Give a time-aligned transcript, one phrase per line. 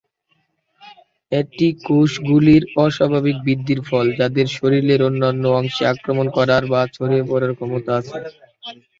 [1.31, 7.51] এটি কোষ গুলির অস্বাভাবিক বৃদ্ধির ফল যাদের শরীরের অন্যান্য অংশে আক্রমণ করার বা ছড়িয়ে পড়ার
[7.57, 8.17] ক্ষমতা আছে।